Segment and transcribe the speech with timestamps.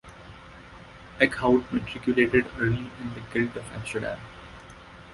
[1.19, 4.19] Eeckhout matriculated early in the Gild of Amsterdam.